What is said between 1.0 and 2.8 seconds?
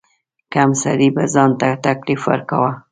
به ځان ته تکلیف ورکاوه.